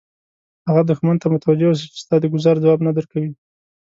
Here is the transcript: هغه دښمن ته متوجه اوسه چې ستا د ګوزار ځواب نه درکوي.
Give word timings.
هغه 0.67 0.81
دښمن 0.89 1.15
ته 1.21 1.27
متوجه 1.33 1.65
اوسه 1.69 1.85
چې 1.93 1.99
ستا 2.03 2.15
د 2.21 2.25
ګوزار 2.33 2.55
ځواب 2.63 2.79
نه 2.87 2.91
درکوي. 2.97 3.31